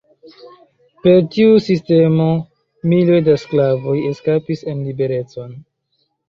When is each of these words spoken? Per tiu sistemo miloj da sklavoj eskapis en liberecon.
Per 1.01 1.19
tiu 1.35 1.59
sistemo 1.65 2.25
miloj 2.95 3.19
da 3.29 3.37
sklavoj 3.43 3.95
eskapis 4.13 4.65
en 4.73 4.83
liberecon. 4.89 5.55